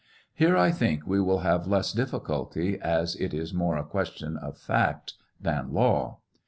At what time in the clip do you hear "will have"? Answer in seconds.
1.21-1.67